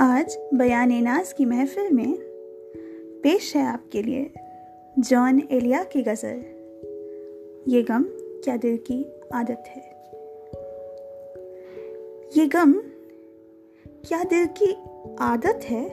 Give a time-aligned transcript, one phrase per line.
[0.00, 2.18] आज बयान नाज की महफिल में
[3.22, 4.30] पेश है आपके लिए
[4.98, 6.44] जॉन एलिया की गज़ल।
[7.68, 8.04] ये गम
[8.44, 9.82] क्या दिल की आदत है?
[12.38, 12.72] ये गम
[14.08, 14.76] क्या दिल की
[15.20, 15.90] आदत है?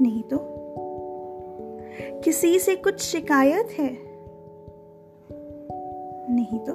[0.00, 0.38] नहीं तो?
[2.20, 3.98] किसी से कुछ शिकायत है?
[6.34, 6.72] नहीं तो?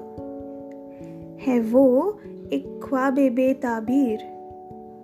[1.39, 2.19] है वो
[2.53, 4.38] एक ख्वाब बेताबीर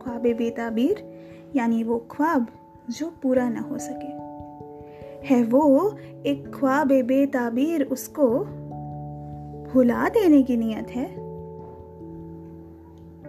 [0.05, 1.09] ख्वाब बेताबीर,
[1.55, 2.47] यानी वो ख्वाब
[2.89, 4.25] जो पूरा ना हो सके।
[5.27, 5.95] है वो
[6.25, 8.27] एक ख्वाब बेताबीर, उसको
[9.73, 11.15] भुला देने की नियत है?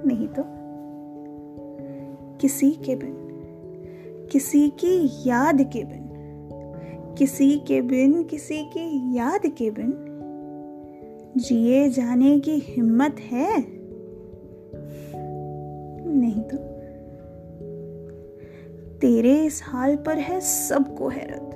[0.07, 0.43] नहीं तो।
[2.41, 3.15] किसी के बिन,
[4.33, 6.03] किसी की याद के बिन,
[7.19, 9.95] किसी के बिन, किसी की याद के बिन
[11.37, 13.76] जिए जाने की हिम्मत है?
[16.27, 16.57] नहीं तो
[18.99, 21.53] तेरे इस हाल पर है सबको हैरत।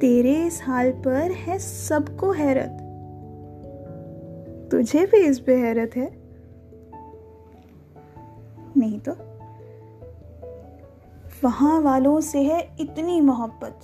[0.00, 2.82] तेरे इस हाल पर है सबको हैरत।
[4.70, 6.16] तुझे भी इस पे हैरत है।
[8.76, 9.12] नहीं तो?
[11.44, 13.80] वहाँ वालों से है इतनी मोहब्बत।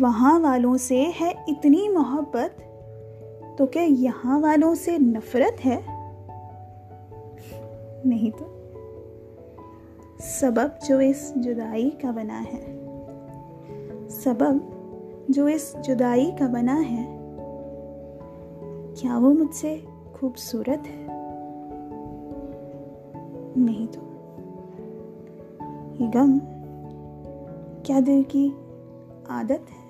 [0.00, 2.56] वहाँ वालों से है इतनी मोहब्बत।
[3.58, 6.01] तो क्या यहाँ वालों से नफरत है?
[8.06, 8.62] नहीं तो।
[10.20, 12.82] सबब जो इस जुदाई का बना है।
[14.08, 14.68] सबब
[15.30, 17.06] जो इस जुदाई का बना है,
[19.00, 21.06] क्या वो मुझसे खूबसूरत है?
[23.56, 24.00] नहीं तो।
[26.00, 26.40] ये गम
[27.86, 28.56] क्या दिल की
[29.30, 29.81] आदत है?